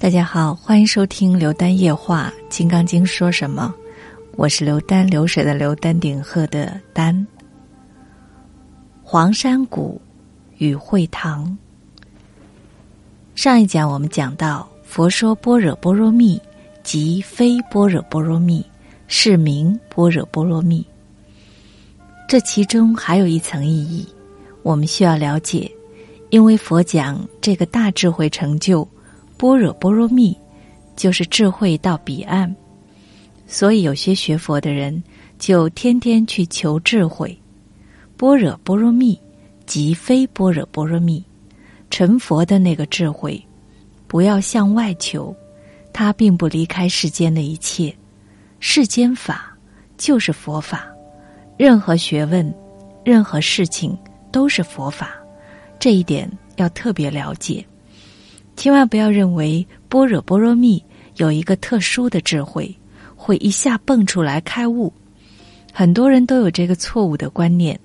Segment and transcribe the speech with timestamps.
[0.00, 3.74] 大家好，欢迎收听刘丹夜话《金刚经》说什么？
[4.34, 7.26] 我是刘丹，流水的刘丹顶鹤的丹。
[9.02, 10.00] 黄山谷
[10.56, 11.54] 与会堂。
[13.34, 16.40] 上一讲我们讲到，佛说般若波罗蜜，
[16.82, 18.64] 即非般若波罗蜜，
[19.06, 20.82] 是名般若波罗蜜。
[22.26, 24.08] 这其中还有一层意义，
[24.62, 25.70] 我们需要了解，
[26.30, 28.88] 因为佛讲这个大智慧成就。
[29.40, 30.36] 般若波罗蜜，
[30.94, 32.54] 就是智慧到彼岸，
[33.46, 35.02] 所以有些学佛的人
[35.38, 37.34] 就天天去求智慧。
[38.18, 39.18] 般若波罗蜜
[39.64, 41.24] 即非般若波罗蜜，
[41.88, 43.42] 成佛的那个智慧，
[44.06, 45.34] 不要向外求，
[45.90, 47.96] 它并不离开世间的一切，
[48.58, 49.56] 世间法
[49.96, 50.86] 就是佛法，
[51.56, 52.54] 任何学问、
[53.02, 53.96] 任何事情
[54.30, 55.12] 都是佛法，
[55.78, 57.64] 这一点要特别了解。
[58.60, 60.84] 千万不要认为般若波罗蜜
[61.16, 62.70] 有一个特殊的智慧，
[63.16, 64.92] 会一下蹦出来开悟。
[65.72, 67.80] 很多人都有这个错误的观念。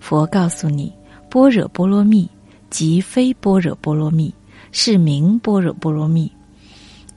[0.00, 0.92] 佛告诉你，
[1.30, 2.28] 般若波罗蜜
[2.68, 4.34] 即非般若波罗蜜，
[4.70, 6.30] 是名般若波罗蜜。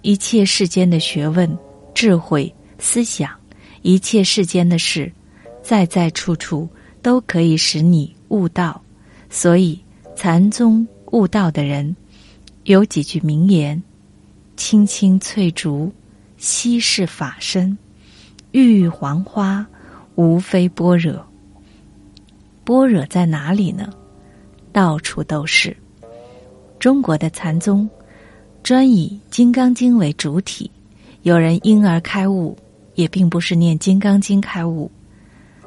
[0.02, 1.54] 一切世间的学问、
[1.94, 2.50] 智慧、
[2.80, 3.30] 思想，
[3.82, 5.12] 一切世间的事，
[5.62, 6.66] 在在处处
[7.02, 8.82] 都可以使你悟道。
[9.30, 9.78] 所以，
[10.16, 11.94] 禅宗悟道的人。
[12.66, 13.80] 有几句名言
[14.58, 15.92] ：“青青翠竹，
[16.38, 17.78] 稀是法身；
[18.54, 19.64] 郁郁黄花，
[20.16, 21.24] 无非般若。”
[22.66, 23.94] 般若在哪里呢？
[24.72, 25.78] 到处都是。
[26.80, 27.88] 中国的禅宗
[28.64, 30.72] 专以《金刚经》为主体，
[31.22, 32.58] 有人因而开悟，
[32.96, 34.90] 也并不是念《金刚经》开悟。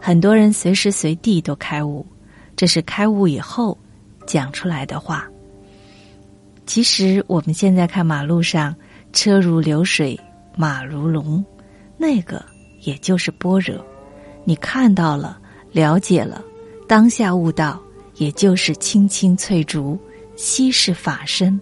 [0.01, 2.05] 很多人随时随地都开悟，
[2.57, 3.79] 这是开悟以后
[4.27, 5.31] 讲出来的话。
[6.69, 8.77] 其实我们现在看马路上
[9.15, 10.21] 车如流水
[10.55, 11.43] 马如龙，
[11.97, 12.45] 那个
[12.83, 13.83] 也就是般若。
[14.45, 15.41] 你看到了，
[15.73, 16.45] 了解了，
[16.87, 17.81] 当下悟道，
[18.17, 19.99] 也就是青青翠竹，
[20.37, 21.59] 稀是法身。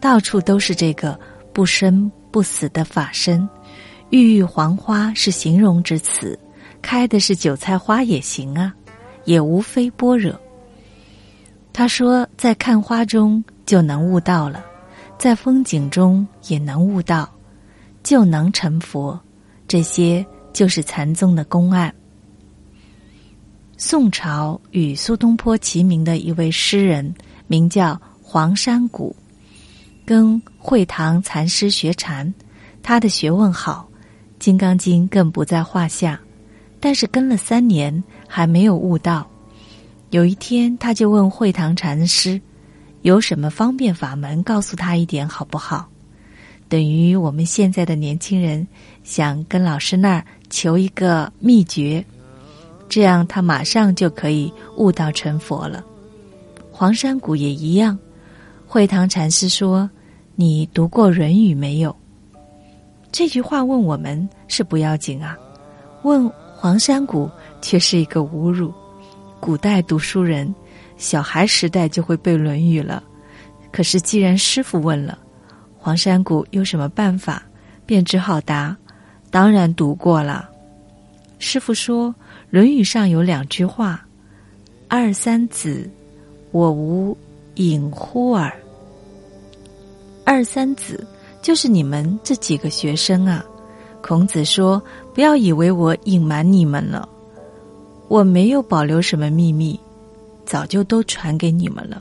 [0.00, 1.16] 到处都是这个
[1.52, 3.48] 不生不死的法身。
[4.10, 6.36] 郁郁黄花是形容之词，
[6.82, 8.74] 开的是韭菜花也行啊，
[9.24, 10.34] 也无非般若。
[11.72, 13.44] 他说，在看花中。
[13.66, 14.64] 就能悟道了，
[15.18, 17.28] 在风景中也能悟道，
[18.02, 19.20] 就能成佛。
[19.68, 21.92] 这些就是禅宗的公案。
[23.76, 27.12] 宋朝与苏东坡齐名的一位诗人，
[27.48, 29.14] 名叫黄山谷，
[30.06, 32.32] 跟会堂禅师学禅，
[32.82, 33.88] 他的学问好，
[34.38, 36.18] 《金刚经》更不在话下。
[36.78, 39.28] 但是跟了三年还没有悟道。
[40.10, 42.40] 有一天，他就问会堂禅师。
[43.06, 44.42] 有什么方便法门？
[44.42, 45.88] 告诉他一点好不好？
[46.68, 48.66] 等于我们现在的年轻人
[49.04, 52.04] 想跟老师那儿求一个秘诀，
[52.88, 55.84] 这样他马上就可以悟道成佛了。
[56.72, 57.96] 黄山谷也一样。
[58.66, 59.88] 会堂禅师说
[60.34, 61.94] ：“你读过《论语》没有？”
[63.12, 65.38] 这句话问我们是不要紧啊，
[66.02, 67.30] 问黄山谷
[67.62, 68.74] 却是一个侮辱。
[69.38, 70.52] 古代读书人。
[70.96, 73.02] 小孩时代就会背《论语》了，
[73.70, 75.18] 可是既然师傅问了，
[75.76, 77.42] 黄山谷有什么办法，
[77.84, 78.76] 便只好答
[79.30, 80.48] ：“当然读过了。”
[81.38, 82.08] 师傅说，
[82.50, 84.06] 《论语》上有两句话
[84.88, 85.88] ：“二三子，
[86.50, 87.16] 我无
[87.56, 88.50] 隐乎尔。”
[90.24, 91.06] 二三子
[91.42, 93.44] 就是你们这几个学生啊。
[94.02, 94.82] 孔子说
[95.14, 97.08] ：“不要以为我隐瞒你们了，
[98.08, 99.78] 我没有保留什么秘密。”
[100.46, 102.00] 早就都传给你们了。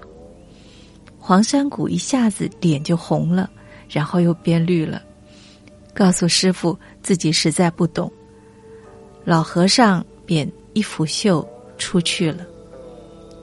[1.20, 3.50] 黄山谷一下子脸就红了，
[3.90, 5.02] 然后又变绿了，
[5.92, 8.12] 告诉师傅自己实在不懂。
[9.24, 11.46] 老和尚便一拂袖
[11.80, 12.46] 出去了。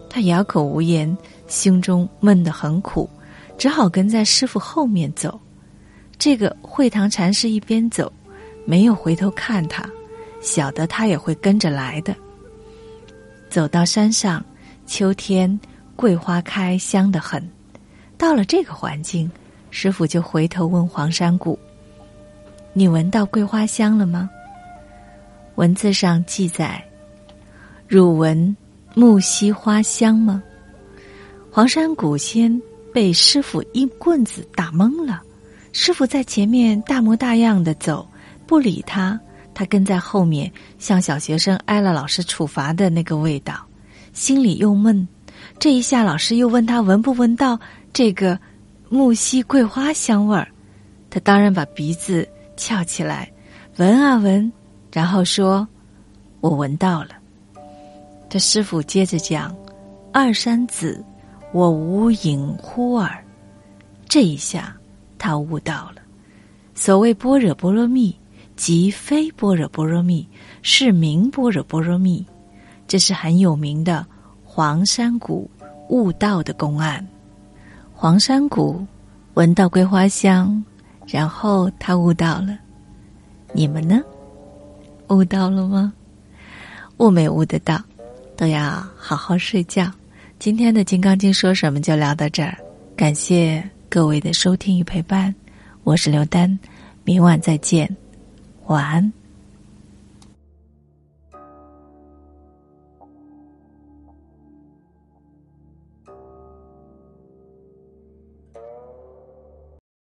[0.08, 1.18] 他哑口无言，
[1.48, 3.10] 心中闷得很苦，
[3.58, 5.40] 只好跟在师傅后面走。
[6.16, 8.12] 这个会堂禅师一边走，
[8.64, 9.84] 没有回头看他，
[10.40, 12.14] 晓得他也会跟着来的。
[13.50, 14.40] 走到山上。
[14.86, 15.58] 秋天，
[15.96, 17.42] 桂花开，香得很。
[18.18, 19.30] 到了这个环境，
[19.70, 21.58] 师傅就回头问黄山谷
[22.72, 24.28] ：“你闻到桂花香了吗？”
[25.56, 26.82] 文字上记载
[27.88, 28.56] ：“汝闻
[28.94, 30.42] 木樨花香吗？”
[31.50, 32.60] 黄山谷先
[32.92, 35.22] 被师傅一棍子打懵了。
[35.72, 38.06] 师傅在前面大模大样的走，
[38.46, 39.18] 不理他，
[39.54, 43.66] 他跟在后面，像小学生挨了老师处罚的那个味道。
[44.12, 45.06] 心里又闷，
[45.58, 47.58] 这一下老师又问他闻不闻到
[47.92, 48.38] 这个
[48.88, 50.46] 木樨桂花香味儿，
[51.08, 53.30] 他当然把鼻子翘起来，
[53.76, 54.52] 闻啊闻，
[54.92, 55.66] 然后说
[56.40, 57.10] ：“我闻到了。”
[58.28, 59.54] 这师傅接着讲
[60.12, 61.02] ：“二山子，
[61.52, 63.22] 我无影忽耳。”
[64.08, 64.76] 这一下，
[65.18, 66.02] 他悟到了。
[66.74, 68.14] 所谓般若波罗蜜，
[68.56, 70.28] 即非般若波罗蜜，
[70.60, 72.24] 是名般若波罗蜜。
[72.92, 74.04] 这是很有名的
[74.44, 75.50] 黄山谷
[75.88, 77.02] 悟道的公案。
[77.94, 78.86] 黄山谷
[79.32, 80.62] 闻到桂花香，
[81.06, 82.54] 然后他悟到了。
[83.54, 84.02] 你们呢？
[85.08, 85.90] 悟到了吗？
[86.98, 87.80] 悟没悟得到？
[88.36, 89.90] 都要好好睡觉。
[90.38, 92.54] 今天的《金刚经》说什么就聊到这儿，
[92.94, 95.34] 感谢各位的收听与陪伴，
[95.82, 96.58] 我是刘丹，
[97.04, 97.88] 明晚再见，
[98.66, 99.10] 晚安。